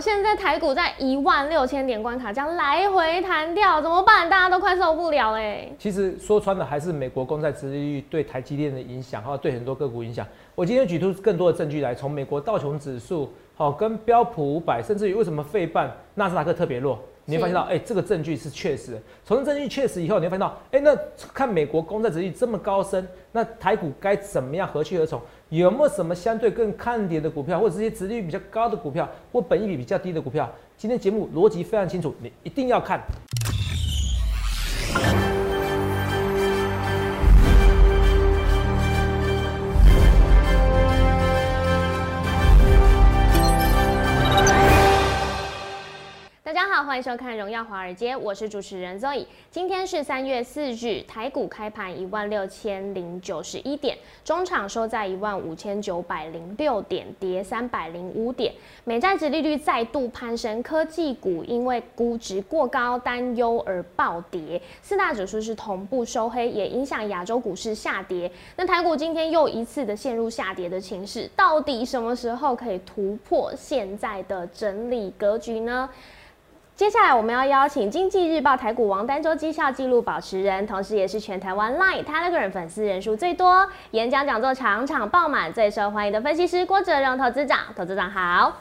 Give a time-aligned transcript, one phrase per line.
[0.00, 4.28] 现在台股在一万六千点关卡，这样来回弹跳，怎么办？
[4.28, 5.68] 大家都快受不了哎。
[5.78, 10.26] 其实说穿了，还是美国公债殖利率对台积电的影响，哈对很多个股影响。
[10.54, 16.98] 我今天举出更多的证据来，从美国道琼指数，好跟标普五百，甚至于为什么费半、纳斯达克特别弱。
[17.28, 18.96] 你会发现到，哎，这个证据是确实。
[19.24, 20.96] 从证据确实以后，你会发现到，哎，那
[21.34, 25.20] 看美国公债值率这么高升，那台股该怎么样何去何从？
[25.48, 30.48] 有没有什么相对更看跌的股票，或者这些值率比较高的股票，或本益比比较低的股票？
[30.76, 33.00] 今天节目逻辑非常清楚，你一定要看。
[46.86, 49.26] 欢迎收看《荣耀华尔街》，我是主持人 Zoe。
[49.50, 58.54] 今天是三月四日，台股开盘一万六千零九十一点，中场收在一万五千九百零六点，跌三百零五点。
[58.84, 68.30] 美债值利率再度攀升，科技股因为估值过高担忧而暴跌，四大指数是同步收黑，也影响亚洲股市下跌。
[68.54, 75.90] 那台股今天又一次的陷入下跌的情势，到底什么时候可以突破现在的整理格局呢？
[76.76, 87.60] 接下来我们要邀请《经济日报》台股王单周绩效记录保持人，同时也是全台湾 Line Telegram 粉丝人数最多、演讲讲座场场爆满、最受欢迎的分析师郭哲荣投资长。
[87.74, 88.52] 投资长好，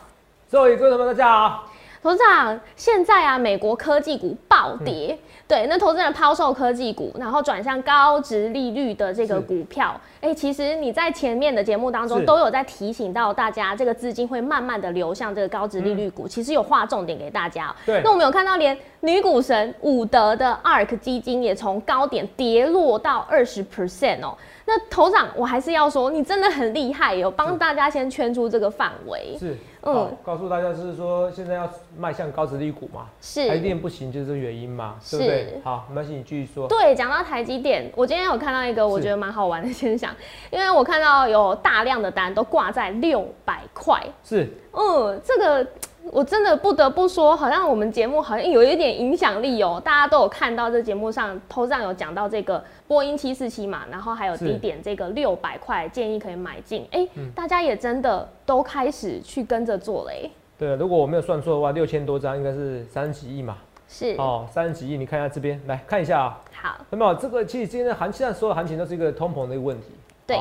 [0.50, 1.66] 各位观众们大家好。
[2.06, 5.18] 投资长，现在啊，美国科技股暴跌，
[5.48, 10.00] 对，那投资人抛售科技股，然后转向高值利率的这个股票。
[10.22, 17.76] 哎，其实你在前面的节目当中都有在提醒到大家，这个资金会慢慢的流向这个高值利率股，其实有划重点给大家。
[17.88, 24.38] 对，那我们有看到连女股神伍德的 ARK 基金也从高点跌落到二十 percent 哦。
[24.68, 29.38] 那头长，我还是要说，你真的很厉害，有帮大家先圈出这个范围。
[29.38, 35.62] 是，嗯，告诉大家是说，现在要迈向高值利股嘛，是台积电不行，就是这个原因嘛，对不对？
[35.64, 36.68] 好，没关系，你继续说。
[36.68, 40.12] 对，讲到台积电，我今天有看到一个我觉得蛮好玩的现象，
[40.50, 44.02] 因为我看到有大量的单都挂在六百块。
[44.24, 45.68] 是，嗯，这个。
[46.12, 49.82] 我真的不得不说，好像我们节目好像有一点影响力哦。
[49.84, 56.88] 大家都有看到这节目上头上有讲到这个波音七四七嘛，然后还有低点这个六百块建议可以买进。
[56.92, 60.30] 哎，大家也真的都开始去跟着做嘞。
[60.58, 63.58] 对，如果我没有算错的话，六千多张应该是三十几亿嘛。
[63.88, 66.42] 是哦，三十几亿，你看一下这边来看一下啊。
[66.54, 69.88] 好，那么这个其实今天的行，现在所有行情都是一个通膨的一个问题。
[70.28, 70.40] 对，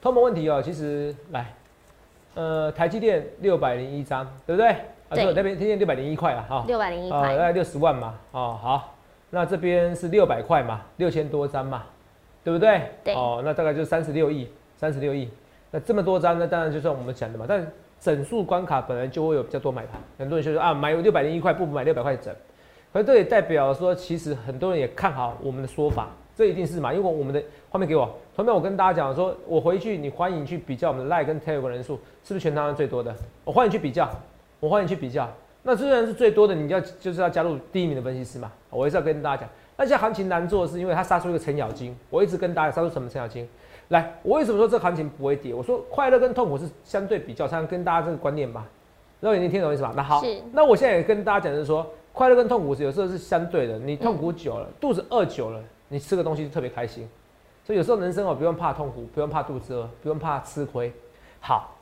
[0.00, 1.52] 通膨问题哦，其实来。
[2.34, 4.68] 呃，台积电六百零一张，对不对？
[4.70, 6.64] 啊，对，那边天天六百零一块了哈。
[6.66, 8.14] 六百零一块，大概六十万嘛。
[8.30, 8.94] 哦，好，
[9.30, 11.82] 那这边是六百块嘛，六千多张嘛，
[12.44, 12.82] 对不对？
[13.02, 13.14] 对。
[13.14, 15.28] 哦，那大概就三十六亿，三十六亿。
[15.72, 17.44] 那这么多张，那当然就算我们讲的嘛。
[17.48, 17.66] 但
[17.98, 22.32] 整数关卡本来就会有比较多买盘，很多人就说啊，买六百零一块不买六百块整。
[22.92, 26.08] 可是这也代表说，其实很多人也看好我们的说法。
[26.40, 26.90] 这一定是嘛？
[26.90, 33.14] 因为我们的画面给我，后面我跟大家讲说，我回去你欢迎去比较我们的 Like 跟 Telegram 人数是不是全台湾最多的？
[33.44, 34.08] 我欢迎去比较，
[34.58, 35.28] 我欢迎去比较。
[35.62, 38.50] 那虽然是最多的，你要就是要加入第一名的分析师嘛。
[38.70, 41.94] 我也是要跟大家讲，那现在行情难做是因为它杀出一个程咬金。
[42.08, 43.46] 我一直跟大家杀出什么程咬金？
[43.88, 45.52] 来，我为什么说这行情不会跌？
[45.52, 48.66] 我说快乐跟痛苦是相对比较，才能跟大家这个观念吧。
[49.20, 49.92] 然后你听懂意思吧？
[49.94, 50.22] 那好，
[50.54, 53.78] 那我现在也跟大家讲就是说，快乐跟痛苦是有时候是相对的。
[53.78, 55.60] 你痛苦久了，肚子饿久了。
[55.92, 57.08] 你吃个东西就特别开心，
[57.66, 60.92] 所以有时候人生哦，不用怕痛苦，不用怕肚子饿，不用怕吃亏。
[61.40, 61.76] 好，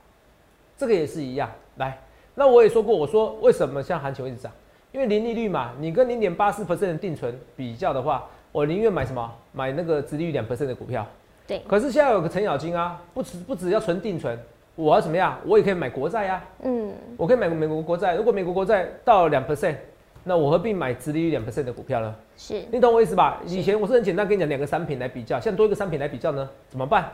[0.79, 1.51] 这个也是一样。
[1.77, 2.01] 来，
[2.35, 4.51] 那我也说过，我说为什么像行情一直涨？
[4.93, 9.31] 因为零利率嘛，你跟零点八四 percent 的定存比较的话，我宁愿买什么？
[9.53, 11.07] 买那个殖利率两 percent 的股票。
[11.47, 11.59] 对。
[11.69, 14.39] 可是现在有个程咬金啊，不只不只要存定存，
[14.75, 15.39] 我要怎么样？
[15.45, 16.43] 我也可以买国债呀。
[16.63, 16.95] 嗯。
[17.19, 19.77] 我可以买美国国债，如果美国国债到两 percent。
[20.25, 22.15] 那我何必买殖利率两 percent 的股票呢？
[22.37, 23.41] 是你懂我意思吧？
[23.47, 27.11] 以前我是很简单跟你讲两个商品来比较，现在多一个商品来比较呢，怎么办？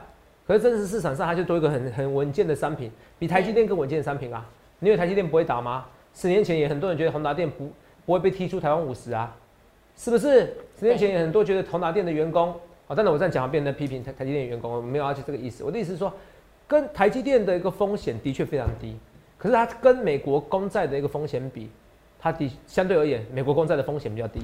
[0.47, 4.45] 可是真实市场上它就多一个很很稳健的商品，比台积电更稳健的商品啊！
[4.81, 5.87] 你以为台积电不会倒吗？
[6.13, 7.71] 十年前也很多人觉得宏达电不
[8.05, 9.35] 不会被踢出台湾五十啊，
[9.97, 10.55] 是不是？
[10.79, 12.51] 十年前也很多觉得宏达电的员工
[12.87, 15.65] 啊，但是我这样讲变成批评台台积电员工，我没有要去这个意思。
[15.65, 16.13] 我的意思是说，
[16.67, 18.97] 跟台积电的一个风险的确非常低，
[19.39, 21.71] 可是它跟美国公债的一个风险比。
[22.25, 24.41] 它的相对而言，美国公债的风险比较低，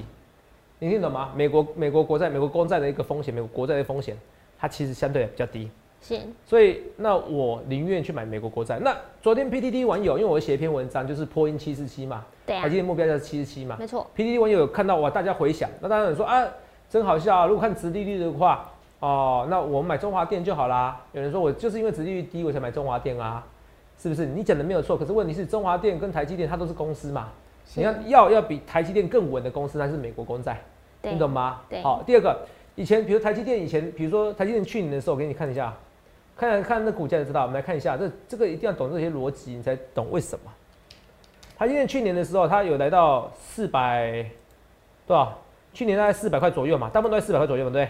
[0.77, 1.31] 你听懂吗？
[1.35, 4.15] 美国美国国债、美国公债的一个风险，美国国债的风险，
[4.59, 5.67] 它其实相对比较低。
[5.99, 6.19] 是。
[6.45, 8.77] 所以那我宁愿去买美国国债。
[8.77, 14.05] 那昨天 PTT 网友，因为我写一篇文章，就是破音七四七嘛，对啊，台积电目标就是七十七嘛，没错。
[14.15, 16.47] PTT 网友有看到哇，大家回想，那当然说啊，
[16.87, 17.45] 真好笑啊！
[17.47, 21.03] 如果看殖利率的话，哦，那我们买中华电就好啦。
[21.13, 23.43] 有人说我就是因为殖利率低，我才买中华电啊。
[23.97, 24.25] 是不是？
[24.25, 27.29] 你讲的没有错，可是问题是中华电跟台积电它都是公司嘛，
[27.75, 30.59] 你要要要比台积电更稳的公司，那是美国公债，
[31.01, 31.61] 你懂吗？
[31.81, 32.45] 好，第二个，
[32.75, 35.73] 以前比如台积电以前，比如说台积电去年的时候，我给你看一下，
[36.35, 37.43] 看看那股价就知道。
[37.43, 40.51] 我们来看一下，这这个一定要懂这些逻辑，你才懂为什么。
[41.57, 44.25] 台积电去年的时候，它有来到四百
[45.07, 45.37] 多少？
[45.73, 47.89] 去年大概四百块左右嘛，大部分都在四百块左右，对不对？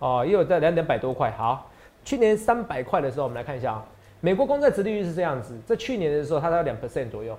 [0.00, 1.30] 哦，也有在两两百多块。
[1.32, 1.70] 好，
[2.04, 3.86] 去年三百块的时候，我们来看一下啊。
[4.20, 7.38] 美国公债殖利率是这样子，在去年的时候，它在两 percent 左右。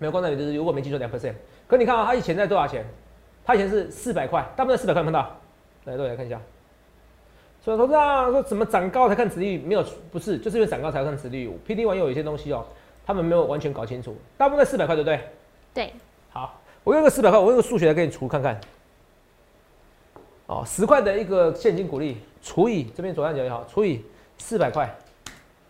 [0.00, 1.34] 美国公债就是如果没记错两 percent。
[1.68, 2.84] 可你看啊，它以前在多少钱？
[3.44, 5.30] 它以前是四百块，大部分四百块碰到。
[5.84, 6.40] 来，都来看一下。
[7.62, 9.64] 所以投资啊，说怎么涨高才看殖利率？
[9.64, 11.58] 没有，不是，就是因为涨高才要看殖利率。
[11.66, 12.64] P D 网友有一些东西哦，
[13.04, 14.16] 他们没有完全搞清楚。
[14.38, 15.20] 大部分在四百块，对不对？
[15.74, 15.92] 对。
[16.30, 18.58] 好，我用个四百块，我用个数学来给你除看看。
[20.46, 24.02] 哦，十块的一个现金股利除以这边左上角也好，除以
[24.38, 24.92] 四百块，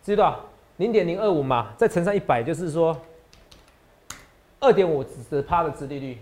[0.01, 0.39] 知道
[0.77, 2.97] 零点零二五嘛，再乘上一百，就是说
[4.61, 6.17] 二点五十趴的殖利率。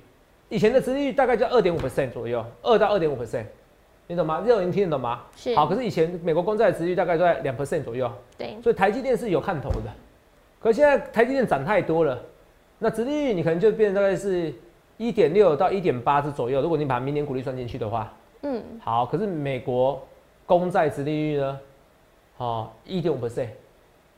[0.47, 3.43] 以前的殖利率大概在二点五 percent 左右，二到二点五 percent，
[4.07, 4.41] 你懂吗？
[4.43, 5.21] 热人听得懂吗？
[5.35, 5.53] 是。
[5.55, 8.09] 好，可是以前美国公债殖利率大概都在两 percent 左右。
[8.37, 8.57] 对。
[8.63, 9.91] 所以台积电是有看头的，
[10.59, 12.19] 可现在台积电涨太多了，
[12.79, 14.51] 那殖利率你可能就变大概是
[14.97, 16.61] 一点六到一点八之左右。
[16.61, 18.11] 如果你把明年股利算进去的话。
[18.41, 20.01] 嗯，好，可是美国
[20.45, 21.59] 公债殖利率呢？
[22.37, 23.49] 哦，一点五 percent，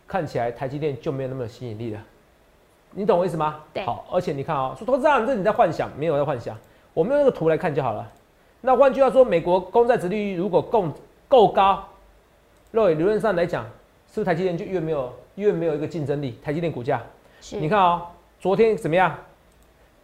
[0.08, 2.00] 看起来台积电就没有那么有吸引力了。
[2.92, 3.60] 你懂我意思吗？
[3.74, 3.86] 对。
[3.86, 6.58] 好，而且你看啊，说投资人这你在幻想，没有在幻想，
[6.94, 8.08] 我们用那个图来看就好了。
[8.62, 10.86] 那换句话说，美国公债殖利率如果够
[11.28, 11.84] 够高，
[12.72, 13.64] 若理论上来讲，
[14.12, 16.38] 是不是台积电就越没有越没有一个竞争力？
[16.44, 17.02] 台积电股价，
[17.52, 18.06] 你看啊，
[18.40, 19.16] 昨天怎么样？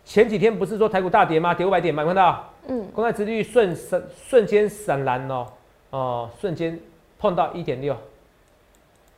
[0.04, 1.54] 前几天不是说台股大跌吗？
[1.54, 2.02] 跌五百点吗？
[2.02, 2.44] 有看到？
[2.70, 5.48] 嗯，公债殖利率瞬闪瞬间闪蓝哦，
[5.90, 6.80] 哦，瞬间
[7.20, 8.00] 碰到一点六，有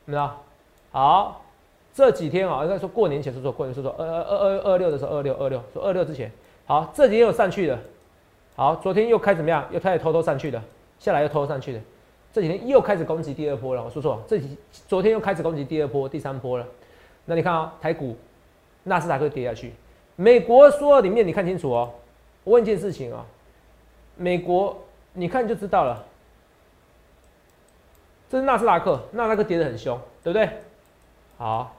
[0.06, 0.30] 没有？
[0.90, 1.42] 好，
[1.94, 6.30] 这几天啊，应该说过年前说说过年说说二二二二二六的时候二六二六说二六之前，
[6.66, 7.78] 好，这几天又上去了，
[8.56, 9.66] 好，昨天又开怎么样？
[9.70, 10.62] 又开始偷偷上去的，
[10.98, 11.80] 下来又偷偷上去的，
[12.32, 13.84] 这几天又开始攻击第二波了。
[13.84, 14.56] 我说错，这几
[14.88, 16.66] 昨天又开始攻击第二波、第三波了。
[17.24, 18.16] 那你看啊，台股
[18.84, 19.72] 纳斯达克跌下去，
[20.16, 21.90] 美国说里面你看清楚哦，
[22.44, 23.26] 问一件事情啊。
[24.16, 24.76] 美国，
[25.14, 26.04] 你看就知道了。
[28.28, 30.46] 这是纳斯达克，纳斯达克跌得很凶，对不对？
[31.38, 31.74] 好，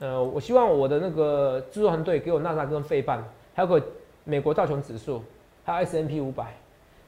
[0.00, 3.22] 呃，我希望我的那个制作团队给我纳斯达克跟费半，
[3.54, 3.82] 还有个
[4.24, 5.22] 美国道琼指数，
[5.64, 6.54] 还有 S M P 五百。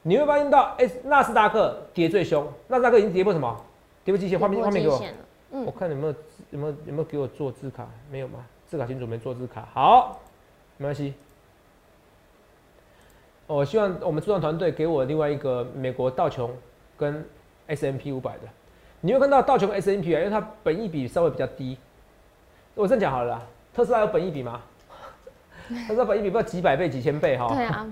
[0.03, 3.55] 你会发现到 S 纳斯达克跌最凶，纳斯达克已经跌破什么？
[4.03, 4.37] 跌破极限。
[4.37, 5.01] 画面画面给我，
[5.65, 6.15] 我看有没有
[6.49, 7.87] 有没有有没有给我做字卡？
[8.11, 8.45] 没有吗？
[8.67, 9.67] 字卡群主没做字卡。
[9.73, 10.19] 好，
[10.77, 11.13] 没关系。
[13.47, 16.49] 我希望我们制作团队给我另外一个美国道琼
[16.97, 17.23] 跟
[17.67, 18.39] S M P 五百的，
[19.01, 21.77] 你会看到道琼 S M P 啊，因为它本益比稍微比较低。
[22.75, 23.41] 我这样讲好了，
[23.73, 24.61] 特斯拉有本益比吗？
[25.87, 27.47] 特斯拉本益比不知道几百倍、几千倍哈。
[27.53, 27.87] 对啊。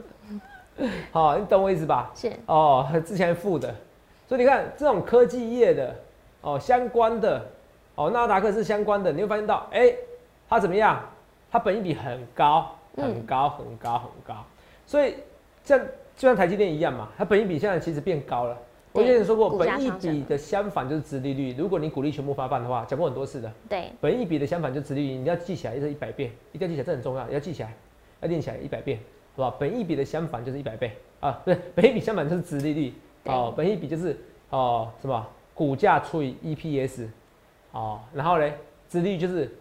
[1.12, 2.12] 好，你懂我意思吧？
[2.16, 2.32] 是。
[2.46, 3.74] 哦，之前负的，
[4.28, 5.96] 所以你看这种科技业的
[6.42, 7.46] 哦，相关的
[7.96, 9.94] 哦，纳达克是相关的，你会发现到，哎，
[10.50, 11.02] 它怎么样？
[11.52, 14.44] 它本益比很高，很高，很高，很高，
[14.86, 15.16] 所以。
[15.62, 15.78] 像
[16.18, 18.58] 就像台积电一样嘛，它本益比现在其实变高了。
[18.92, 21.54] 我之前说过，本一比的相反就是殖利率。
[21.56, 23.52] 如果你股利全部发放的话，讲过很多次的。
[23.70, 27.72] 对，本一比的相反就是殖利率，你要记起来，是一百遍，一定要记起来，这很重要，要记起来，
[28.22, 29.00] 要练起来一百遍，
[29.36, 29.56] 好吧？
[29.60, 32.94] 本一比的相反就是一百倍啊，不是，本一比相反就是殖利率
[33.26, 34.18] 哦，本一比就是
[34.50, 37.08] 哦什么股价除以 EPS
[37.72, 38.56] 哦，然后嘞，
[38.90, 39.56] 殖利率就是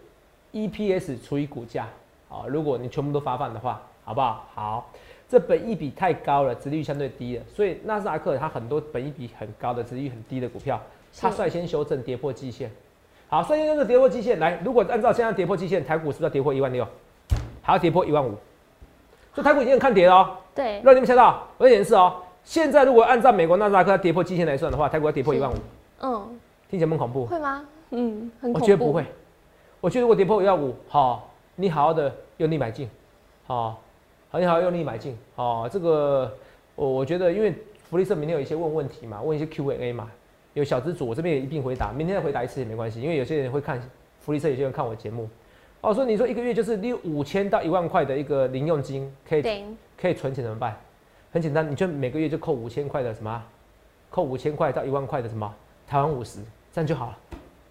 [0.53, 1.87] EPS 除以股价
[2.29, 4.47] 哦，如果你全部都发放的话，好不好？
[4.55, 4.91] 好。
[5.29, 10.81] 这本益比太高了，殖利率相对低了，所以纳斯达克它很多本益比很高的、殖利率很低的股票，
[11.21, 12.71] 它率先修正跌破季线。
[13.27, 16.83] 好，率先修正跌破季线，来，如果按照现在跌破季线，台股是不是要跌破一万六？
[17.61, 18.29] 还要跌破一万五？
[19.35, 20.37] 所以台股已经很看跌了哦。
[20.55, 20.81] 对。
[20.83, 22.15] 让你们猜到，我解释哦。
[22.43, 25.55] 现在如果按照美国纳斯达克它跌破季线来算的话，台股要跌破一万五。
[26.01, 26.39] 嗯。
[26.71, 27.27] 听起来很恐怖。
[27.27, 27.63] 会吗？
[27.91, 28.59] 嗯，很恐怖。
[28.59, 29.05] 我觉得不会。
[29.79, 32.89] 我觉得如果跌破一万五，好，你好好的用力买进，
[33.45, 33.79] 好。
[34.31, 35.67] 很好，用力买进哦。
[35.71, 36.31] 这个
[36.75, 37.53] 我我觉得，因为
[37.89, 40.09] 福利社明天有一些问问题嘛，问一些 Q&A 嘛，
[40.53, 41.91] 有小资主，我这边也一并回答。
[41.91, 43.81] 明天再回答一次也没关系，因为有些人会看
[44.19, 45.27] 福利社，有些人看我节目。
[45.81, 49.41] 哦，所以你说一个月就是六五千到一万块的一个零用金，可以
[49.99, 50.77] 可以存钱怎么办？
[51.31, 53.43] 很简单，你就每个月就扣五千块的什么？
[54.09, 55.51] 扣五千块到一万块的什么？
[55.87, 56.39] 台湾五十，
[56.71, 57.17] 这样就好了。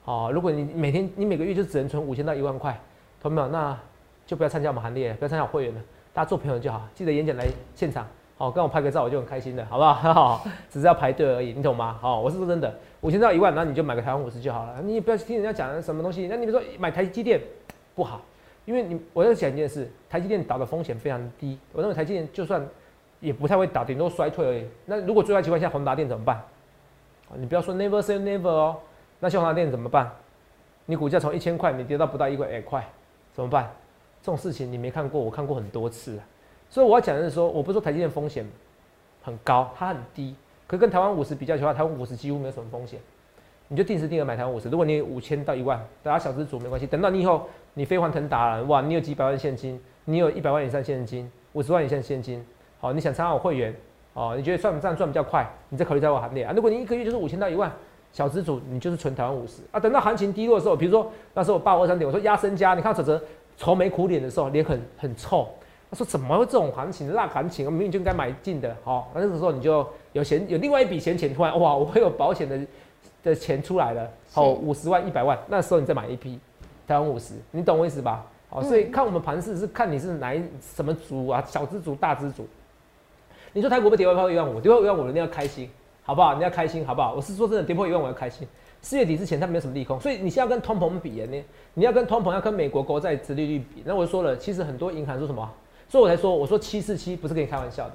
[0.06, 2.80] 哦，如果你每天你每个月就只能存五千到一万块，
[3.20, 3.48] 同没有？
[3.48, 3.78] 那
[4.26, 5.80] 就不要参加我们行列，不要参加我会员了。
[6.12, 9.94] 大家做朋友就好，记得演讲来现场好，跟我拍个照我就很开心的，好不好？
[9.94, 11.96] 好 只是要排队而已，你懂吗？
[12.00, 16.26] 好，我是说真的，五千到一万，那你就买个台湾五十就好了，你也不要听人家讲什么东西。
[16.28, 17.40] 那你比如说买台积电
[17.94, 18.20] 不好，
[18.64, 22.64] 因为你我在讲一件事，台积电倒的风险非常低，我认为台积电就算
[23.20, 24.64] 也不太会倒，顶多衰退而已。
[24.86, 26.40] 那如果最坏情况下宏达电怎么办？
[27.34, 28.76] 你不要说 never say never 哦，
[29.20, 30.10] 那像宏达电怎么办？
[30.86, 32.86] 你股价从一千块你跌到不到一块二块，
[33.34, 33.70] 怎么办？
[34.28, 36.18] 这种事情你没看过，我看过很多次。
[36.68, 38.46] 所以我要讲的是说，我不是说台积电风险
[39.22, 40.34] 很高，它很低，
[40.66, 43.00] 可跟台湾五十比较的话，台湾五十几乎没有什么风险。
[43.68, 46.86] 你就定时定额买台湾五十，如果你五千到一万，大家小资主没关系。
[46.86, 52.44] 等到你以后你飞黄腾达了，哇，你有几百万现金，你有一百万以上现金，五十万以上现金，
[52.80, 53.74] 好，你想参加我会员，
[54.12, 56.52] 哦，你觉得算不算赚比较快，你再考虑在我行列啊。
[56.54, 57.72] 如果你一个月就是五千到一万，
[58.12, 59.80] 小资主你就是存台湾五十啊。
[59.80, 63.22] 等到行情低落的时候，比如说那时候我八五二三点，我说压身家，你看哲哲
[63.58, 65.46] 愁眉苦脸的时候，脸很很臭。
[65.90, 67.12] 他说：“怎么会这种行情？
[67.14, 68.76] 那行情，明明就应该买进的。
[68.84, 72.60] 好，那这个时候你就有闲，有另外一笔闲钱，突然哇，我会有保险的
[73.22, 74.06] 的钱出来了。
[74.30, 76.38] 好，五十万、一百万，那时候你再买一批
[76.86, 78.22] 台湾五十，你懂我意思吧？
[78.50, 82.46] 好，所以看我们盘势是看你是哪一什么族啊，小资族、大资族。
[83.54, 85.70] 你说泰国被跌破一万五，跌破一万五，你要开心，
[86.02, 86.34] 好不好？
[86.34, 87.14] 你要开心，好不好？
[87.14, 88.46] 我是说真的，跌破一万五要开心。
[88.80, 91.44] 四月底之前它没有什么利空，所以你现在要跟通膨比呢？
[91.74, 93.82] 你要跟通膨，要跟美国国债殖利率比。
[93.84, 95.48] 那我就说了，其实很多银行说什么？
[95.88, 97.94] 所以我才说，我说七四七不是跟你开玩笑的，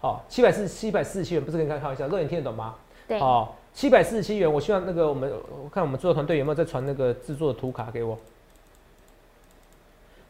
[0.00, 2.76] 好，七百四七百四十七元不是跟你开玩笑，肉眼听得懂吗？
[3.08, 5.32] 对，好，七百四十七元，我希望那个我们
[5.64, 8.16] 我看我们制作团队有没有在传那个制作的图卡给我，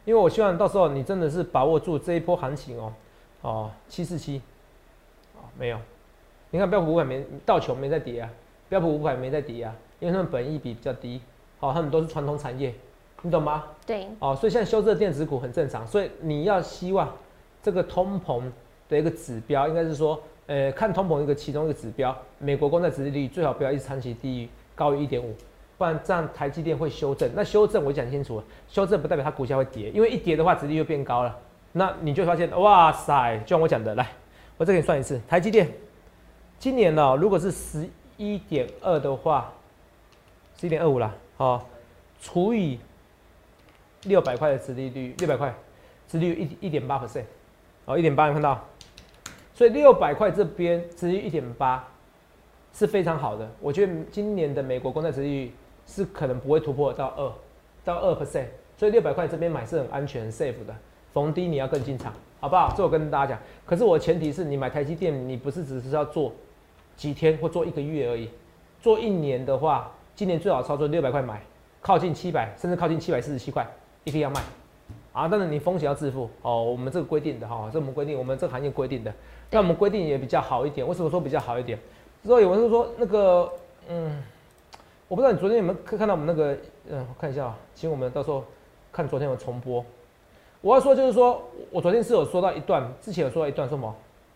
[0.05, 2.93] 因为我希望到时候你真的是把握住这一波行情哦，
[3.41, 4.41] 哦，七四七，
[5.35, 5.77] 哦，没有，
[6.49, 8.29] 你看标普五百没到穷没在跌啊，
[8.73, 11.21] 标普五百没在跌啊，因为他们本益比比较低，
[11.59, 12.73] 好，他们都是传统产业。
[13.21, 13.65] 你懂吗？
[13.85, 15.85] 对，哦，所以现在修正电子股很正常。
[15.85, 17.07] 所以你要希望
[17.61, 18.41] 这个通膨
[18.89, 25.35] 的一个指标，应该是说，呃，看通膨一个其中一个指标，美国公债殖利率最好不要一直长期低于高于一点五，
[25.77, 27.29] 不然这样台积电会修正。
[27.35, 31.37] 那修正我讲清楚了，修正不代表它股价会跌，因为一跌的话，殖利率变高了，
[31.73, 34.09] 那你就发现，哇塞，就像我讲的，来，
[34.57, 35.71] 我再给你算一次，台积电
[36.57, 39.53] 今年呢，如果是十一点二的话，
[40.59, 41.69] 是一点二五了，好，
[42.21, 42.79] 除以。
[44.05, 45.55] 六百块的殖利率，六百块，
[46.09, 47.23] 殖利率一一点八 percent，
[47.85, 48.61] 哦，一点八，有看到？
[49.53, 51.87] 所以六百块这边殖利率一点八
[52.73, 53.49] 是非常好的。
[53.61, 55.53] 我觉得今年的美国公债殖利率
[55.87, 57.31] 是可能不会突破到二，
[57.85, 60.75] 到二 percent，所以六百块这边买是很安全、safe 的。
[61.13, 62.73] 逢低你要更进场，好不好？
[62.75, 63.41] 这我跟大家讲。
[63.65, 66.33] 可是我前提是你买台积电，你不是只是要做
[66.95, 68.29] 几天或做一个月而已，
[68.81, 71.41] 做一年的话，今年最好操作六百块买，
[71.81, 73.67] 靠近七百，甚至靠近七百四十七块。
[74.05, 74.41] 一定要卖，
[75.13, 75.29] 啊！
[75.29, 76.61] 但是你风险要自负哦。
[76.61, 79.13] 我们这个规定的哈，这我们规定，我们这个行业规定的。
[79.49, 80.85] 那我们规定也比较好一点。
[80.85, 81.79] 为什么说比较好一点？
[82.25, 83.49] 所以有人说那个，
[83.87, 84.21] 嗯，
[85.07, 86.53] 我不知道你昨天有没有看到我们那个，
[86.89, 88.43] 嗯，我看一下啊，请我们到时候
[88.91, 89.85] 看昨天有重播。
[90.59, 93.95] 我要说就是说，我昨天是有说到一段，之前有说到一段，什么？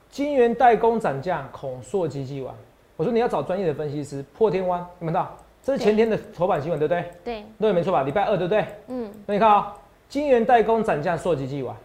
[0.09, 2.53] 金源代工涨价，恐缩机器完。
[2.95, 5.35] 我说你要找专业的分析师，破天荒，你们到。
[5.61, 7.11] 这是前天的头版新闻，对不对？
[7.23, 8.03] 对，对，没错吧？
[8.03, 8.65] 礼拜二，对不对？
[8.87, 9.11] 嗯。
[9.25, 9.75] 那你看啊，
[10.07, 11.75] 金源代工涨价，硕吉记完，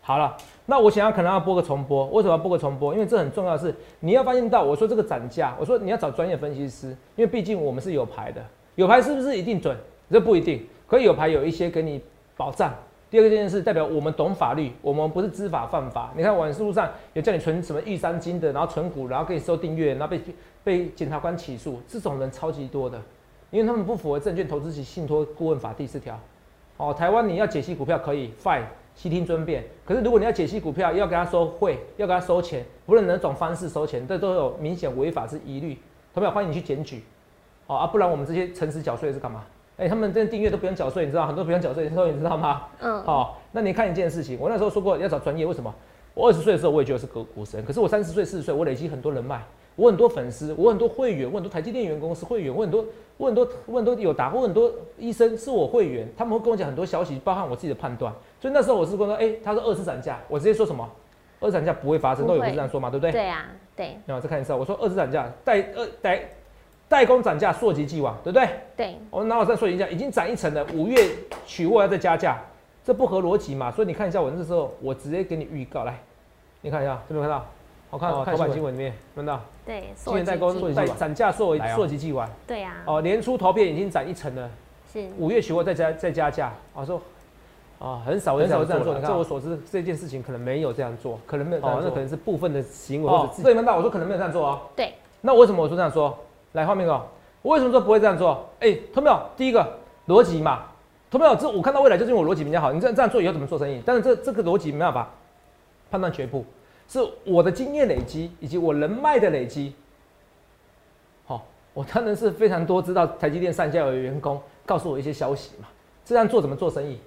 [0.00, 0.34] 好了。
[0.64, 2.94] 那我想要可能要播个重播，为什么要播个重播？
[2.94, 8.42] 因为这很重要的是，你要发现到我说这个涨价，我说你要找专业分析师，因为毕竟我们是有牌的，
[8.76, 9.76] 有牌是不是一定准？
[10.10, 12.02] 这不一定，可以有牌有一些给你
[12.36, 12.74] 保障。
[13.10, 16.12] 第二个件事代表我们懂法律，我们不是知法犯法。
[16.16, 20.20] 你看网路上有叫你存什么玉山金的，然后存股，然后给你收订阅，然后被
[20.62, 23.02] 被检察官起诉，这种人超级多的，
[23.50, 26.16] 因为他们不符合证券投资及信托顾问法第四条。
[26.76, 28.62] 哦，台湾你要解析股票可以，fine，
[28.94, 29.64] 悉听尊便。
[29.84, 35.76] 可是如果你要解析股票，要给他收汇，要给他收钱，不论哪种方式收钱，这都有明显违法之疑虑。
[36.14, 37.02] 投票欢迎你去检举。
[37.66, 39.44] 哦啊，不然我们这些诚实缴税是干嘛？
[39.80, 42.68] 哎，他们这订阅都不用缴税，你知道很多不用缴税，你说你知道吗？
[42.80, 43.02] 嗯。
[43.02, 45.74] 好，那你看一件事情，我那时候说过要找专业，为什么？
[46.12, 49.42] 我二十岁的时候我也觉得是个股神，可是我三十岁、四十岁，我累积很多人脉，
[49.76, 52.84] 我很多粉丝，我很多会员，我很多台积电员工是会员，我很多、
[53.16, 58.12] 我很多、我很多有打，我很多医生是我会员，他们会跟我讲很多消息，包含我自己的判断。
[58.38, 60.86] 所以那时候我是跟说，哎，他说二次涨价，我直接说什么？
[61.40, 63.12] 二次涨价不会发生，都有人这样说嘛，对不对？
[63.12, 63.96] 对啊，对。
[64.04, 66.28] 然后再看一次，我说二次涨价，带二代。
[66.90, 68.48] 代工涨价，溯及既往，对不对？
[68.76, 68.98] 对。
[69.10, 71.08] 我拿我再说一下，已经涨一层了，五月
[71.46, 72.36] 取货要再加价，
[72.84, 73.70] 这不合逻辑嘛？
[73.70, 75.96] 所以你看一下我那时候，我直接给你预告，来，
[76.62, 77.46] 你看一下，有没有看到？
[77.90, 79.40] 好看哦，头版新闻里面看到。
[79.64, 79.84] 对。
[79.94, 82.28] 今年代工代涨价，溯为溯及既往。
[82.44, 82.74] 对呀。
[82.84, 84.50] 哦，年初投片已经涨一层了。
[84.92, 85.06] 是。
[85.16, 87.00] 五月取货再加再加价，我说
[87.78, 89.00] 啊，很少很少这样做。
[89.00, 91.62] 就我所知，这件事情可能没有这样做，可能没有。
[91.62, 93.42] 哦，那可能是部分的行为或者。
[93.44, 94.60] 这你们到我说可能没有这样做哦。
[94.74, 94.94] 对。
[95.20, 96.18] 那为什么我说这样说？
[96.52, 97.06] 来画面哦。
[97.42, 98.48] 我为什么说不会这样做？
[98.60, 99.18] 哎，同没有？
[99.36, 99.78] 第一个
[100.08, 100.64] 逻辑嘛，
[101.10, 101.34] 同没有？
[101.34, 102.72] 这我看到未来就是因为我逻辑比较好。
[102.72, 103.82] 你这样这样做以后怎么做生意？
[103.84, 105.08] 但是这这个逻辑没办法
[105.90, 106.44] 判断全部，
[106.88, 109.74] 是我的经验累积以及我人脉的累积。
[111.26, 115.68] 好，我当然是非常多知道台积电上下游的员工告诉我一些消息嘛。
[116.04, 116.98] 这样做怎么做生意？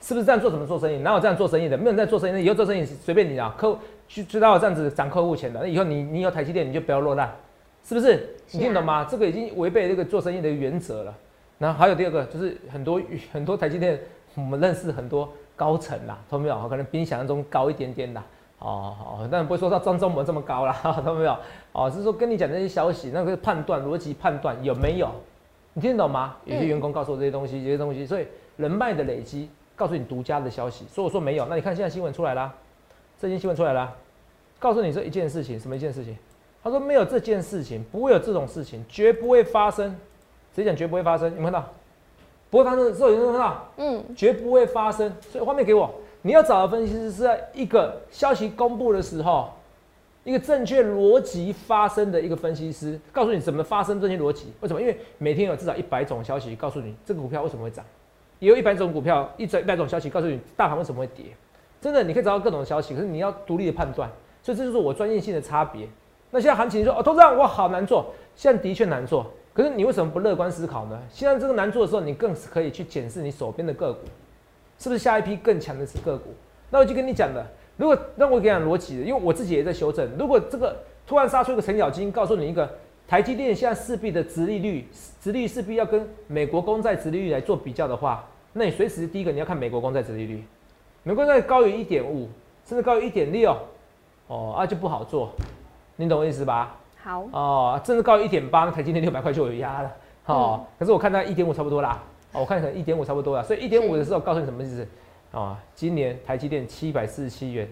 [0.00, 0.98] 是不是这样做怎么做生意？
[0.98, 1.76] 哪有这样做生意的？
[1.76, 3.54] 没有人在做生意，那以后做生意随便你啊。
[3.56, 7.34] 客户去知道这样子涨客户钱的，那以后你你有台积电你就不要落难，
[7.88, 8.36] 是不是？
[8.50, 9.02] 你听懂吗？
[9.10, 11.14] 这个已经违背这个做生意的原则了。
[11.56, 13.00] 然后还有第二个，就是很多
[13.32, 13.98] 很多台积电，
[14.34, 15.26] 我们认识很多
[15.56, 16.68] 高层啦，懂没有？
[16.68, 18.22] 可能比你想象中高一点点啦。
[18.58, 21.34] 哦哦，但不会说到张忠谋这么高啦， 懂没有？
[21.72, 25.10] 哦，是说跟你讲这些消息，那个判断逻辑判断有没有？
[25.72, 26.36] 你听得懂吗？
[26.44, 28.26] 有些员工告诉我这些东西，这些东西，所以
[28.58, 30.84] 人脉的累积告诉你独家的消息。
[30.92, 32.52] 所以我说没有，那你看现在新闻出来啦，
[33.16, 33.94] 最近新闻出来啦，
[34.58, 36.14] 告诉你这一件事情，什么一件事情？
[36.68, 39.96] 他说没有这件事情，不会有这种事情，绝不会发生。
[40.54, 41.28] 谁讲绝不会发生？
[41.30, 41.72] 有没有看到？
[42.50, 43.68] 不会发生的时候有没有看到？
[43.78, 45.10] 嗯，绝不会发生。
[45.30, 49.50] 所以画面给我，你要找的分析师是在一个消息公布的时候，
[50.24, 54.52] 一个正确逻辑发生的一个分析师，告诉你怎么发生这些逻辑。
[54.60, 54.80] 为什么？
[54.80, 57.82] 因为每天有至少一百种消息告诉你这个股票为什么会涨，
[58.40, 61.26] 也有一百种股票一整一百种消息告诉你大盘为什么会跌。
[61.80, 64.10] 真的，你可以找到各种消息，可是你要独立的判断。
[64.42, 65.88] 所以这就是我专业性的差别。
[66.30, 69.26] 那现在行情说哦，投资人我好难做，现在的确难做。
[69.54, 70.96] 可是你为什么不乐观思考呢？
[71.10, 74.00] 现在这个难做的时候，你更是可以去检视你手边的个股，
[74.78, 76.34] 是不是下一批更强的是个股？
[76.70, 77.44] 那我就跟你讲了，
[77.76, 80.08] 如果让我给你讲逻辑，因为我自己也在修正。
[80.18, 82.70] 如果这个突然杀出一个程咬金，告诉你一个
[83.08, 84.86] 台积电现在势必的殖利率，
[85.20, 90.44] 殖利率势必要跟美国公债殖利率来做比较的话，那你随时第一个你要看美国公债殖利率，
[91.02, 92.28] 美国公债高于一点五，
[92.64, 93.56] 甚至高于一点六，
[94.28, 95.32] 哦啊就不好做。
[96.00, 96.76] 你懂我意思吧？
[97.02, 99.92] 好哦，甚至高于一点八，台积电六百块就有压了。
[100.26, 102.00] 哦，可是我看它一点五差不多啦。
[102.32, 103.42] 哦，我看可能一点五差不多啦。
[103.42, 104.86] 所以一点五的时候告诉你什么意思？
[105.32, 107.68] 啊，今年台积电七百四十七元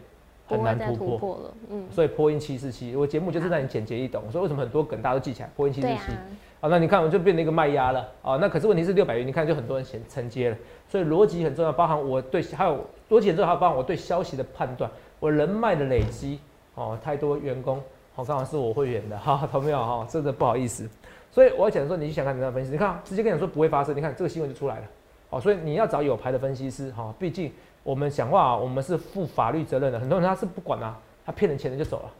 [0.49, 1.55] 很难突破了。
[1.71, 4.25] 嗯，所以破音七四七，我节目就是让你简洁易懂。
[4.33, 5.51] 所以为什么很多梗大家都记起来？
[5.55, 6.13] 破音七四七。
[6.61, 8.09] 啊，那你看我就变成一个卖压了。
[8.23, 10.57] 啊，那可是问题是六百元，你看就很多人承承接了。
[10.89, 16.41] 所以逻辑很重要，包含我对还有逻辑很重要，还有包含我对消息的判断，我人脉的累积。
[16.75, 17.81] 哦，太多员工。
[18.17, 20.07] 哦，刚好是我会员的，哈，同没有哈？
[20.11, 20.89] 真的不好意思，
[21.31, 22.71] 所以我要讲说，你去想看怎样分析？
[22.71, 24.83] 你看，直接跟你说不会发生，你看这个新闻就出来了。
[25.29, 27.53] 哦，所以你要找有牌的分析师，哈，毕竟
[27.83, 30.01] 我们讲话，我们是负法律责任的。
[30.01, 32.11] 很多人他是不管啊，他骗人钱的就走了，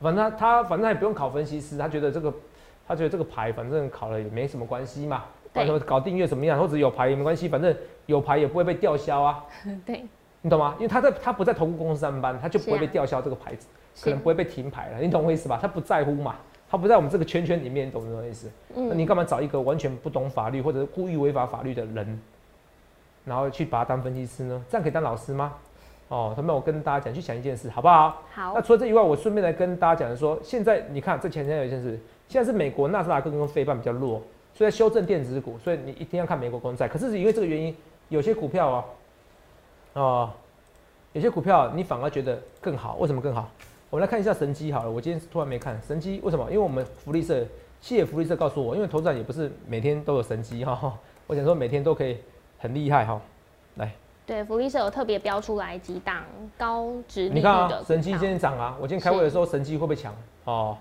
[0.00, 2.32] 反正他他反正也不用考分析师，他觉得这个
[2.86, 7.74] 他觉得这个牌反正考了也没什么关系嘛，或者搞订阅怎么样，或者有牌也没关系，反正
[8.06, 9.44] 有牌也不会被吊销啊。
[9.84, 10.04] 对，
[10.42, 10.76] 你懂吗？
[10.78, 13.66] 因为他在他不在投顾公司上班，他就不会被吊销这个牌子。
[14.02, 15.58] 可能不会被停牌了，你懂我意思吧？
[15.60, 16.36] 他不在乎嘛，
[16.70, 18.50] 他不在我们这个圈圈里面，懂这种意思？
[18.74, 22.20] 那你干嘛找一个完全不懂法律或者故意违法法律的人，
[23.24, 24.64] 然后去把他当分析师呢？
[24.68, 25.54] 这样可以当老师吗？
[26.08, 28.20] 哦，他们我跟大家讲，去想一件事，好不好？
[28.32, 28.52] 好。
[28.54, 34.20] 那除了这以外，我顺便来跟大家讲说，现在你看这前天有一件事，现在是美国纳斯达克跟费半比较弱，
[34.52, 36.88] 所以在修正电子股，所以你一定要看美国公债。
[36.88, 37.76] 可是因为这个原因，
[38.08, 38.84] 有些股票哦，
[39.92, 40.30] 哦，
[41.12, 43.48] 有些股票你反而觉得更好，为什么更好？
[43.90, 46.44] 我们来看一下神机好了，我今天突然没看神机，为什么？
[46.44, 47.44] 因为我们福利社，
[47.80, 52.18] 谢谢福利社告诉我，因为投资人也不是每天都有神机哈，我想说每天都可以
[52.56, 53.20] 很厉害哈，
[53.74, 53.92] 来，
[54.24, 56.22] 对，福利社有特别标出来几档
[56.56, 60.14] 高值你看啊，神机今天涨啊，我今天开会的时候神机会不会强？
[60.44, 60.78] 哦，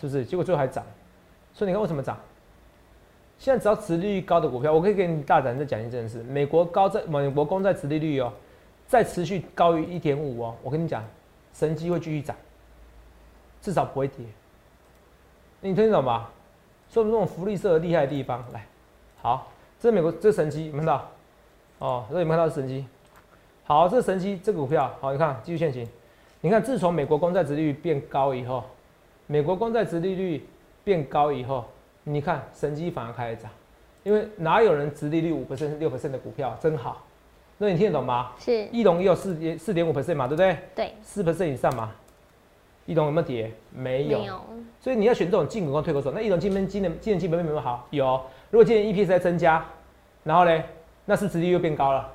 [0.00, 0.24] 是不是？
[0.24, 0.84] 结果最后还涨，
[1.54, 2.18] 所以你看为什么涨？
[3.38, 8.32] 现在只要持利率高的股票，我可以给你大胆再讲一件事，美国高债美国公债持利率哦，
[8.88, 11.04] 再持续高于一点五哦，我跟你讲。
[11.52, 12.36] 神机会继续涨，
[13.60, 14.24] 至少不会跌。
[15.60, 16.28] 你听懂吗？
[16.90, 18.66] 说这种福利社厉害的地方，来，
[19.20, 19.46] 好，
[19.78, 21.08] 这是美国，这是神机，有看到？
[21.78, 22.84] 哦，这有没有看到神机？
[23.64, 25.88] 好，这是神机，这股票，好，你看继续现行。
[26.40, 28.64] 你看，自从美国公债殖利率变高以后，
[29.26, 30.44] 美国公债殖利率
[30.82, 31.64] 变高以后，
[32.02, 33.50] 你看神机反而开始涨，
[34.02, 37.04] 因为哪有人殖利率五 percent、六百分的股票真好？
[37.62, 38.30] 那你听得懂吗？
[38.38, 40.56] 是，翼龙也有四点四点五 percent 嘛，对不对？
[40.74, 41.90] 对，四 percent 以上嘛。
[42.86, 43.52] 翼龙有没有跌？
[43.70, 44.18] 没有。
[44.18, 44.40] 没有。
[44.80, 46.10] 所以你要选这种进股跟退口手。
[46.10, 47.86] 那翼龙今天今年今年基本面有没有好？
[47.90, 48.18] 有。
[48.48, 49.62] 如果今年 EPS 在增加，
[50.24, 50.62] 然后呢，
[51.04, 52.08] 那是殖利率又变高了。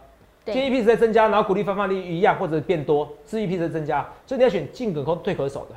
[0.46, 4.04] 今年 EPS 在增加，然后股利发放率一样或者变多，是 EPS 在增加。
[4.26, 5.76] 所以你要选进股跟退口手的。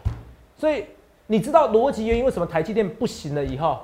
[0.57, 0.87] 所以
[1.27, 3.81] 你知道逻辑原因为什么台积电不行了以后，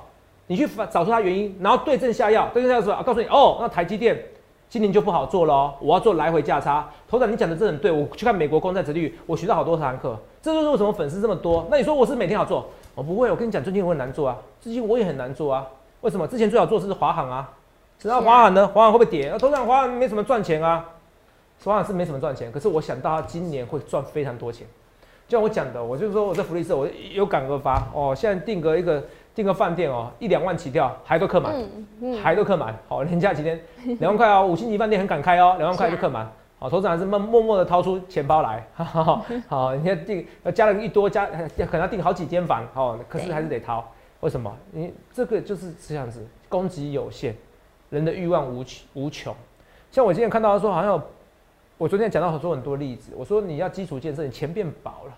[0.47, 2.49] 你去找出它原因，然后对症下药。
[2.51, 4.19] 对症下药说啊，告诉你哦，那台积电。
[4.69, 5.73] 今年就不好做了哦。
[5.79, 6.89] 我要做来回价差。
[7.07, 10.17] 头长，你讲的真的很对，我去看美国公债殖率，我学到好多堂课。
[10.41, 11.65] 这就是为什么粉丝这么多。
[11.71, 12.67] 那你说我是每天好做？
[12.93, 15.65] 我不会，我跟你讲，最近我很难做啊，最近我也很难做啊。
[16.01, 16.27] 为什么？
[16.27, 17.51] 之前最好做的是华航啊，
[18.01, 18.67] 然后华航呢？
[18.67, 19.29] 华航会不会跌？
[19.31, 20.85] 那头长，华航没什么赚钱啊，
[21.63, 22.51] 华航是没什么赚钱。
[22.51, 24.67] 可是我想到他今年会赚非常多钱。
[25.27, 28.13] 就像我讲的，我就是说我在福利社，我有感而发哦。
[28.15, 29.03] 现在定格一个
[29.35, 31.53] 订个饭店哦，一两万起跳，还都客满，
[32.23, 32.73] 还都客满。
[32.87, 33.59] 好，连假几天
[33.99, 36.31] 两万块哦， 五星级饭店很敢开哦，两万块就客满。
[36.57, 38.65] 好，头长还是默默默的掏出钱包来。
[38.75, 42.65] 好，你看订家人一多加，可能要订好几间房。
[42.73, 43.85] 好，可是还是得掏。
[44.21, 44.51] 为什么？
[44.71, 47.35] 你这个就是这样子，供给有限，
[47.89, 49.35] 人的欲望无无穷。
[49.91, 51.01] 像我今天看到说，好像。
[51.77, 55.13] 我昨天讲到很多很多例子，我说你要基础建设，你钱变薄了，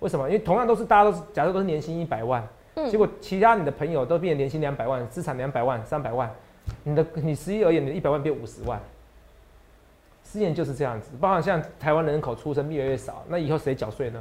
[0.00, 0.28] 为什么？
[0.28, 2.44] 因为同样都是大家都是，假设都是年薪一百万，
[2.90, 6.30] 结果其他你的朋友都变年薪两百万，资产两百万、三百万，
[6.84, 8.80] 你的你实际而言，你的一百万变五十万，
[10.24, 11.10] 事验就是这样子。
[11.20, 14.20] 包含像台湾人口出生越来越少，那以后谁缴税呢？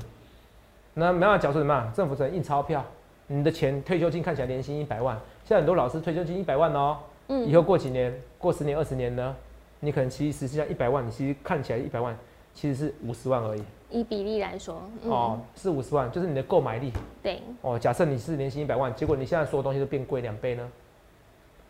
[0.95, 1.93] 那没办法缴税什么？
[1.95, 2.83] 政府只能印钞票，
[3.27, 6.97] 你的钱退休金看起来年薪一百万，现在很多老师退休金一百万哦，
[7.45, 9.35] 以后过几年、过十年、二十年呢？
[9.81, 12.17] 你可能其实实际上一百万，你其实看起来一百万，
[12.53, 13.63] 其实是五十万而已。
[13.89, 16.93] 以比例来说，哦，是五十万，就是你的购买力。
[17.23, 17.41] 对。
[17.61, 20.71] 哦，假设你是年薪一百万，结果你现在所有东西都变贵两倍呢？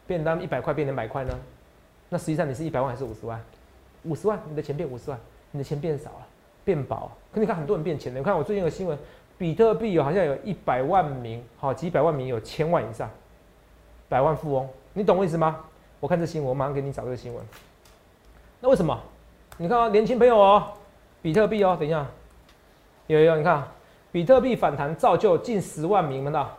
[0.06, 1.34] 变当一百块变两百块呢？
[2.10, 3.40] 那实际上你是一百万还是五十万？
[4.04, 5.20] 五十万，你的钱变五十万，
[5.52, 6.28] 你的钱变少了，
[6.66, 7.12] 变薄。
[7.32, 8.98] 可你看很多人变钱了，你看我最近有新闻，
[9.38, 13.10] 比特币有好像有一百万名，好几百万名有千万以上，
[14.08, 15.60] 百万富翁，你懂我意思吗？
[16.00, 17.46] 我看这新闻，我马上给你找这个新闻。
[18.60, 19.00] 那为什么？
[19.58, 20.74] 你看啊，年轻朋友哦，
[21.22, 22.06] 比特币哦，等一下，
[23.08, 23.68] 有有，你看，
[24.12, 26.58] 比特币反弹造就近十万名，看到？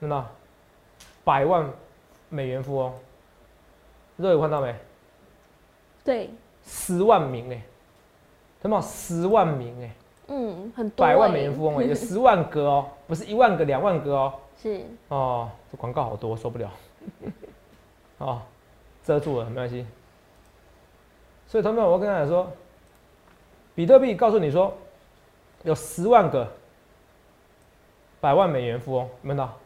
[0.00, 0.26] 看到？
[1.24, 1.68] 百万
[2.30, 2.92] 美元富翁，
[4.18, 4.74] 这有看到没？
[6.04, 6.30] 对，
[6.64, 7.60] 十万名哎，
[8.62, 8.80] 什么？
[8.80, 9.90] 十万名哎，
[10.28, 11.04] 嗯，很多。
[11.04, 14.32] 百万美元富翁哎，有 十万个哦，不是一万个、两万个哦。
[14.60, 14.80] 是。
[15.08, 16.70] 哦，这广告好多，受不了。
[18.18, 18.40] 哦，
[19.04, 19.86] 遮住了，没关系。
[21.46, 22.50] 所以，同学们，我跟大家说，
[23.78, 24.76] 比特币告诉你说，
[25.62, 26.52] 有十万个
[28.20, 29.56] 百万美元富翁，有到？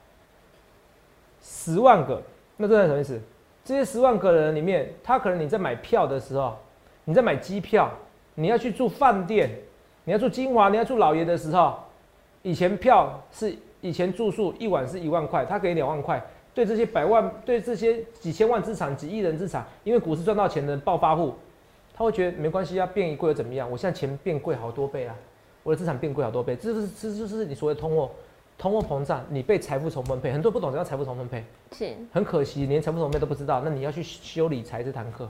[1.41, 2.21] 十万个，
[2.59, 3.19] 那这是什么意思？
[3.65, 6.59] 这些十万个人里面，他可能你在买票的时候，
[7.07, 7.91] 你在买机票，
[8.35, 9.49] 你要去住饭店，
[10.05, 11.79] 你要住金华，你要住老爷的时候，
[12.43, 16.23] 以前票是以前住宿一晚是一万块，他给两万块。
[16.53, 21.35] 对这些百万，对这些几千万资产、几亿人资产，因为股市赚到钱的暴发户。
[21.95, 23.71] 他会觉得没关系啊，变贵又怎么样？
[23.71, 25.15] 我现在钱变贵好多倍啊，
[25.63, 28.11] 我的资产变贵好多倍，这是这就是你所谓通货
[28.57, 30.33] 通货膨胀，你被财富重分配。
[30.33, 33.61] 很多人不懂什么叫财富重分配，是很可惜，连财富重分配都不知道。
[33.65, 35.29] 那你要去修理财这堂课，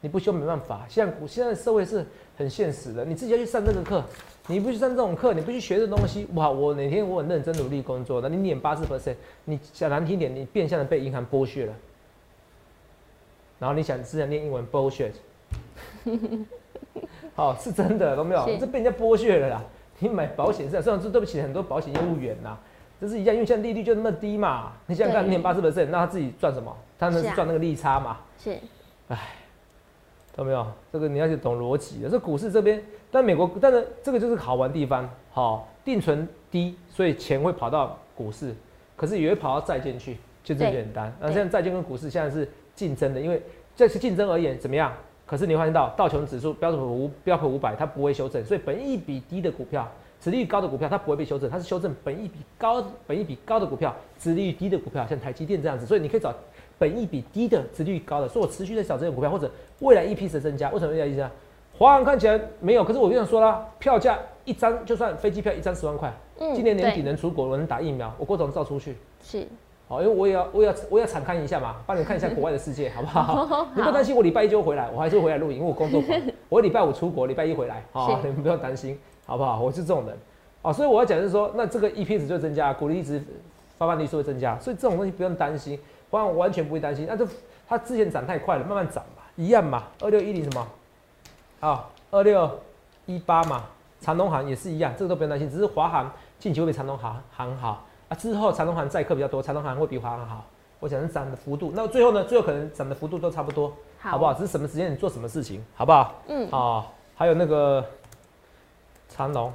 [0.00, 0.86] 你不修没办法。
[0.88, 2.04] 现在现在社会是
[2.36, 4.02] 很现实的，你自己要去上这个课，
[4.46, 6.50] 你不去上这种课，你不去学这东西，哇！
[6.50, 11.74] 我哪天我很认真努力工作，那你念八十 percent，你讲难听点，你变相的被银行剥削了。
[13.58, 15.12] 然后你想自然念英文 bullshit。
[17.34, 19.62] 好，是真的，都没有，这被人家剥削了啦。
[19.98, 22.56] 你买保险是，虽然说对不起很多保险业务员呐，
[23.00, 24.72] 这是一样，因为现在利率就那么低嘛。
[24.86, 26.74] 你想想看，年八四 percent，那他自己赚什么？
[26.98, 28.18] 他那是赚那个利差嘛。
[28.38, 28.56] 是，
[29.08, 29.18] 哎，
[30.34, 30.66] 懂没有？
[30.92, 32.08] 这个你要去懂逻辑的。
[32.08, 35.08] 这股市这边，但美国，但是这个就是好玩地方。
[35.32, 38.54] 好，定存低，所以钱会跑到股市，
[38.96, 41.14] 可是也会跑到债券去，就这么简单。
[41.20, 43.42] 那现在债券跟股市现在是竞争的，因为
[43.76, 44.92] 这是竞争而言怎么样？
[45.30, 49.88] 可是你发现到道琼指数、标准普五、标普五百，它不会修正，所以本益比低的股票、
[50.20, 55.86] 殖利率高的股票，它不会被修正，它是修正本益比高、本益比高的股票、殖利率低的股票，像台积电这样子。
[55.86, 56.34] 所以你可以找
[56.80, 60.68] 本益比低的、殖利率高的，所以我持续在找这种股票，或者未来 EP 的增加。
[60.70, 61.30] 为什么这样意思啊？
[61.78, 69.46] 华航看起来没有，可是我跟你说啦，票价一张就算飞机票一张十万块，嗯，今年年底能出国，能打疫苗，我郭总照出去是。
[69.90, 73.66] 哦，因为我也要，我也要，我也要敞开一下嘛，帮你看一下国外的世界， 好不好？
[73.74, 76.10] 你不担心我礼拜一就回来，我还是回来录影，因为我工作忙。
[76.48, 79.60] 我礼拜五出国，礼拜一回来，好，你们不要担心，好不好？
[79.60, 80.16] 我是这种人，
[80.62, 83.20] 哦，所以我要讲是说，那这个 E P 值就增加，股利值
[83.76, 85.76] 发放率是会增加，所以这种东西不用担心，
[86.08, 87.06] 不然我完全不会担心。
[87.08, 87.26] 那这
[87.68, 89.82] 它之前涨太快了，慢慢涨吧，一样嘛。
[90.00, 90.64] 二六一零什么？
[91.58, 92.48] 好，二六
[93.06, 93.64] 一八嘛，
[94.00, 97.84] 长东航也是一样，这个都不用担心，只是华航近期会比长东航航好。
[98.10, 100.44] 啊，之后长隆行载客比较多，长隆行会比华航好。
[100.80, 102.24] 我讲是涨的幅度，那最后呢？
[102.24, 104.34] 最后可能涨的幅度都差不多，好不好？
[104.34, 106.14] 只是什么时间你做什么事情，好不好？
[106.26, 106.50] 嗯。
[106.50, 107.84] 啊，还有那个
[109.08, 109.52] 长隆，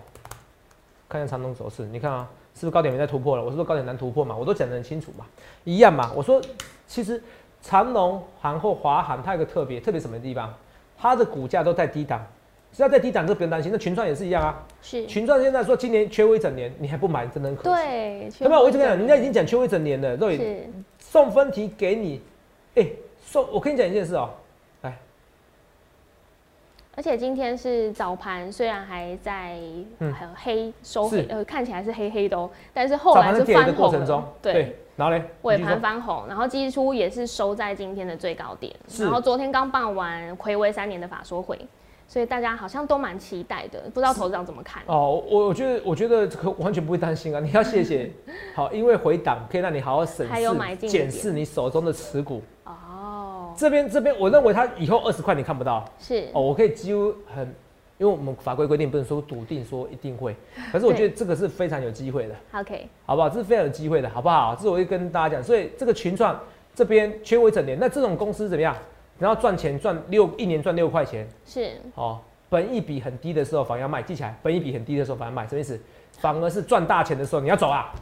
[1.09, 3.43] 看一下长隆走势，你看啊，是不是高点没再突破了？
[3.43, 4.35] 我是说高点难突破嘛？
[4.35, 5.25] 我都讲得很清楚嘛，
[5.63, 6.11] 一样嘛。
[6.15, 6.39] 我说
[6.87, 7.21] 其实
[7.61, 10.53] 长隆、航或华航，它有个特别特别什么地方？
[10.95, 12.23] 它的股价都在低档，
[12.75, 13.71] 只要在低档，这不用担心。
[13.71, 14.61] 那群创也是一样啊。
[14.81, 17.69] 是群创现在说今年缺位一整年，你还不买，真的很可惜。
[17.69, 18.61] 对，有没有？
[18.61, 22.21] 我就跟你讲，人家已经讲缺位一整年了，都已是送分题给你。
[22.75, 22.85] 哎、
[23.23, 24.29] 送我跟你讲一件事哦、
[24.81, 24.93] 来，
[26.97, 29.57] 而且今天是早盘，虽然还在
[29.99, 41.57] 嗯很黑收是黑，呃，看起来是黑黑的哦，但是后早来是翻红过程中了，，对，，然后嘞，尾盘翻红，然后几乎也是收在今天的最高点，是然后昨天刚办完暌违三年的法说会，
[42.07, 44.81] 所以大家好像都蛮期待的，不知道投资长怎么看？
[44.85, 47.39] 哦，我我觉得，我觉得这个完全不会担心啊！
[47.39, 48.11] 你要谢谢，
[48.55, 52.41] 好，因为回档可以让你好好审视、检视你手中的持股。
[52.63, 57.43] 哦，这边这边，我认为它以后二十块你看不到是哦，我可以几乎很，
[57.97, 60.35] 因为我们法规规定不能说笃定说一定会，
[60.71, 63.27] 可是我觉得这个是非常有机会的，OK，好不好？
[63.27, 64.55] 这是非常有机会的，好不好？
[64.55, 66.39] 这是我会跟大家讲，所以这个群创
[66.75, 68.75] 这边缺位整年，那这种公司怎么样？
[69.17, 75.79] 然后赚钱赚六一年赚六块钱，是哦，本一比很低的时候反而要卖，记起来，本一比很低的时候反而卖，什么意思？
[76.19, 77.93] 反而是赚大钱的时候你要走啊。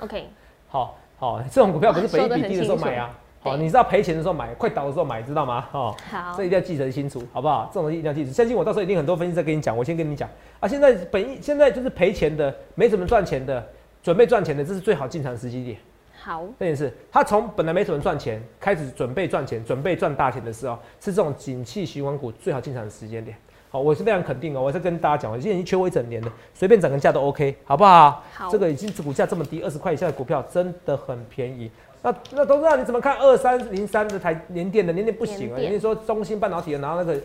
[0.00, 0.26] OK，
[0.68, 3.18] 好、好、这种股票不是本一比低的时候买啊。
[3.40, 5.68] 好、对你知道赔钱的时候买，快倒的时候买，知道吗？
[5.72, 7.66] 哦，好这一定要记得清楚，好不好？
[7.66, 8.30] 这种东西一定要记住。
[8.30, 9.76] 相信我，到时候一定很多分析师在跟你讲。
[9.76, 10.28] 我先跟你讲
[10.60, 13.66] 啊，现在本一现在就是赔钱的，没怎么赚钱的，
[14.00, 15.76] 准备赚钱的，这是最好进场时机点。
[16.24, 23.36] 好，这件事，他从本来没怎么赚钱，开始准备赚钱，准备赚大钱的时候，是这种景气循环股最好进场的时间点。
[23.68, 28.22] 好，我是非常肯定哦，我在跟大家讲，我现在已经缺我一整年了，随便涨个价都 OK，好不好？
[28.32, 31.68] 好这个已经股价这么低，二十块以下的股票真的很便宜。
[32.02, 37.20] 那那都知道你怎么看二三零三的台联电的联电不行啊，联电说中芯半导体的拿那个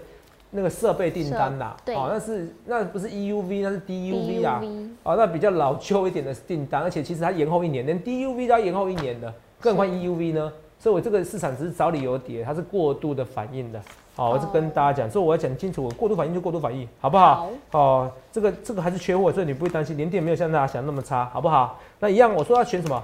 [0.58, 4.60] 那个设备订单啦，对哦，那是那不是 EUV，那是 DUV 啊。
[4.60, 10.52] DUV 哦，那比较老旧一点的订单，而且其实它延后一年，连 DUV 都要延后一年的，更何况 EUV 呢？
[10.80, 13.80] 所以我这个市场只是找理由跌，它是过度的反应的。
[14.16, 17.48] 好，我是跟大家讲，所以我要讲清楚，我过度反应就过度反应，好不好？
[17.72, 21.80] 哦，这个这个还是缺货，所以你不会担心，连电没有像大家想的那么差，好不好？
[22.00, 23.04] 那一样，我说要选什么？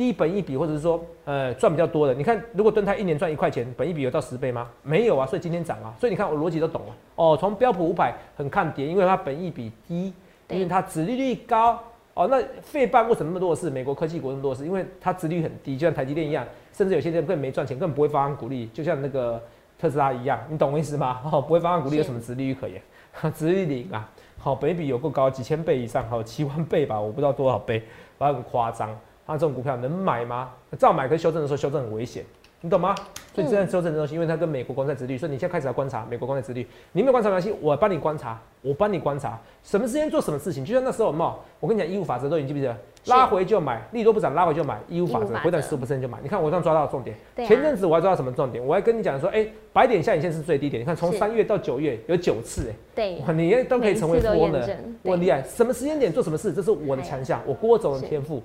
[0.00, 2.14] 低本一比，或者是说，呃，赚比较多的。
[2.14, 4.66] 你看，如果敦泰一年赚一块钱，本一比有到十倍吗？
[4.82, 5.94] 没有啊，所以今天涨啊。
[6.00, 6.96] 所以你看我逻辑都懂了。
[7.16, 10.14] 哦，从标普五百很看跌，因为它本一比低，
[10.48, 11.78] 因为它殖利率高。
[12.14, 13.68] 哦，那费半为什么那么弱势？
[13.68, 19.38] 美国科技股那么弱势，因为它殖利率很低，就像台积电一样，甚至有些人根本没赚钱，根本不会发放股利，就像那个
[19.78, 21.20] 特斯拉一样，你懂我意思吗？
[21.30, 22.80] 哦，不会发放股利，有什么殖利率可言？
[23.36, 27.82] 殖利率零啊，好、本益比有够高，几千倍以上，好七万倍吧，我不知道多少倍，
[28.16, 28.98] 反正很夸张。
[29.32, 30.50] 那这种股票能买吗？
[30.78, 32.24] 照买，可是修正的时候修正很危险，
[32.60, 32.94] 你懂吗？
[33.32, 36.66] 所以这样修正的东西，因为它跟美国公债殖率，所以你现在开始要观察美国公债殖率。
[36.90, 40.64] 你没有观察没关系，我帮你观察，我帮你观察，什么时间做什么事情。
[40.64, 41.36] 就像那时候嘛？
[41.60, 42.76] 我跟你讲，义务法则都已经记不记得？
[43.06, 46.18] 拉回就买，利多不涨拉回就买，义务法则，回档十五就买。
[46.22, 47.16] 你看我这样抓到重点。
[47.36, 48.64] 前阵子我还抓到什么重点？
[48.66, 50.82] 我还跟你讲说，哎、白点下影线是最低点。
[50.82, 52.74] 你看从三月到九月有九次、哎。
[52.96, 55.40] 对，哇，你都可以成为每次都富翁的，我很厉害。
[55.44, 58.42] 什么时间点做什么事，这是我的强项，我郭总的天赋。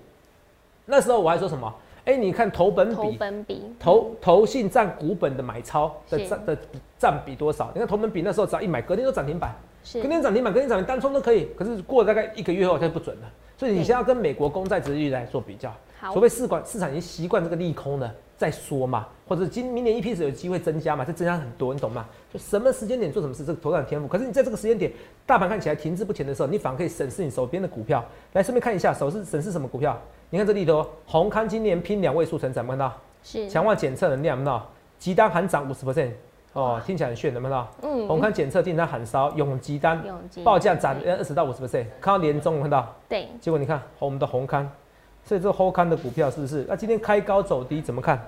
[0.86, 1.74] 那时候我还说什么？
[2.06, 6.58] 哎、你看投本投比，本比投投信占股本的买超的占的
[7.00, 7.72] 占比多少？
[7.74, 9.56] 你看投本比那时候只要一买，隔天就涨停板，
[9.94, 11.48] 隔天涨停板，隔天涨停单冲都可以。
[11.58, 13.24] 可是过了大概一个月后，它就不准了。
[13.58, 22.06] 所以你对现在要跟美国公债殖利率来做比较，好除非市管市场已经习惯这个利空了再说嘛，或者今明年 EPS 有机会增加嘛，这增加很多，你懂吗？
[22.32, 24.08] 就什么时间点做什么事，这个投资人天赋。
[24.08, 24.92] 可是你在这个时间点，
[25.26, 30.00] 大盘看起来停滞不前的时候，你反而可以审视你手边的股票，来顺便看一下手是审视什么股票。
[30.36, 32.94] 你看这里头，宏康今年拼两位数成长，有没有看到？
[33.24, 34.70] 是强化检测能量，看到？
[35.00, 36.12] 集单含涨五十 percent，
[36.52, 37.72] 哦，听起来很炫，有没有看到？
[37.84, 40.04] 嗯宏康检测订单喊烧，永吉单
[40.44, 42.94] 报价涨二十到五十 percent，看到年终有没有看到？
[43.08, 44.70] 对结果你看我们的红康，
[45.24, 46.66] 所以这个后康的股票是不是？
[46.68, 48.22] 那今天开高走低怎么看？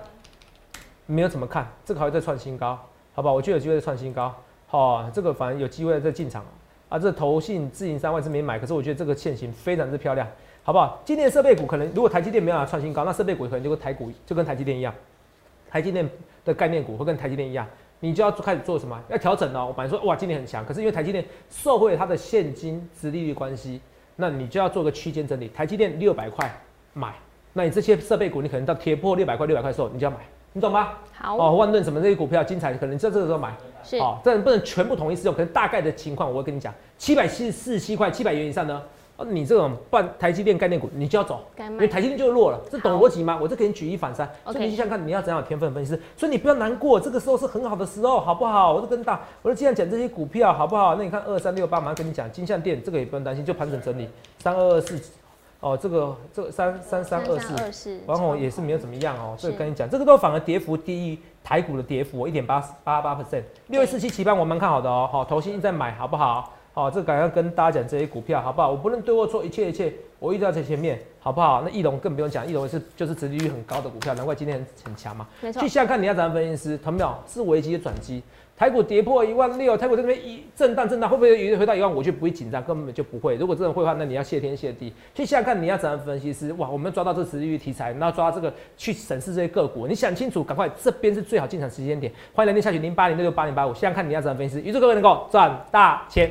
[1.04, 2.78] 没有怎么看，这个还会再创新高，
[3.12, 3.34] 好不好？
[3.34, 4.34] 我觉得有机会再创新高，
[4.66, 6.42] 好、这个反正有机会再进场
[6.88, 6.98] 啊。
[6.98, 10.26] 这投信自营三万是没买，可是我觉得这个线型非常之漂亮，
[10.68, 11.00] 好不好？
[11.02, 14.92] 今年设备股可能如果台积电没有办法创新高，那设备股可能就跟台股就跟台积电一样，
[15.70, 16.06] 台积电
[16.44, 17.66] 的概念股会跟台积电一样，
[18.00, 19.02] 你就要开始做什么？
[19.08, 19.68] 要调整哦。
[19.68, 23.80] 我本来说哇今年很强，可是因为台积电受惠它的现金值利率关系，
[24.16, 25.48] 那你就要做个区间整理。
[25.48, 26.54] 台积电六百块
[26.92, 27.14] 买，
[27.54, 30.18] 那你这些设备股你可能到跌破六百块六百块的时候你就要买，
[30.52, 30.90] 你懂吗？
[31.14, 33.56] 好哦，万润什么这些股票精彩，可能在这个时候买。
[33.82, 38.82] 是哦，这不能全部统一适用，可能大概的情况我会跟你讲，七百七十四七块，七百元以上呢，哦，
[39.24, 43.38] 你这种半台积电概念股你就要走，因为台积电就弱了，这懂好逻辑吗？
[43.40, 48.72] 我这给你举一反三，所以你去想想看你要怎样有天分分析师，所以你不要难过，这个时候是很好的时候，好不好？
[48.72, 50.94] 我就跟大，我就既然讲这些股票好不好？
[50.94, 55.00] 那你看二三六八，马上跟你讲金像店这个也不用担心，就盘整整理，三二二四
[55.60, 57.38] 哦，这个这个三三三二
[57.72, 59.34] 四，然后，也是没有怎么样哦。
[59.36, 63.42] 这个跟你讲，这个都反而跌幅低于台股的跌幅，一点八八八 percent。
[63.66, 66.52] 六月四七期班我蛮看好的哦，好，投信在买，好不好？
[66.78, 68.70] 好，这个赶快跟大家讲这些股票，好不好？
[68.70, 71.60] 我不论对或错，一切一切，我一直在前面，好不好？
[71.64, 75.26] 那翼龙更不用讲，翼龙是就是殖利率很高的股票，难怪今天很很强嘛。
[75.40, 77.12] 没错去，想想看，你要怎样分析师，同没有？
[77.26, 78.22] 是危机的转机。
[78.56, 82.62] 台股跌破一万六，台股这边一震荡震荡，会不会回到一万五就不会紧张？
[82.62, 83.34] 根本就不会。
[83.34, 84.92] 如果真的会的话，那你要谢天谢地。
[85.16, 86.52] 去想想看，你要怎样分析师？
[86.52, 92.12] 哇，我们抓到这个殖利率题材，然后抓到这个去审视这些个股，你想清楚，赶快这边是最好进场时间点。
[92.32, 96.30] 欢迎来电下去零八零六六八零八五，想想看你要怎样分析师，预祝各位能够赚大钱。